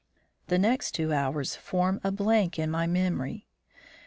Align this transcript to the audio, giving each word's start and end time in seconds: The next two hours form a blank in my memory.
The 0.47 0.57
next 0.57 0.93
two 0.93 1.13
hours 1.13 1.55
form 1.55 2.01
a 2.03 2.11
blank 2.11 2.57
in 2.57 2.71
my 2.71 2.87
memory. 2.87 3.45